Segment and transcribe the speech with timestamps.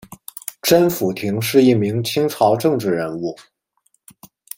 [0.63, 3.37] 甄辅廷是一名清朝政治人物。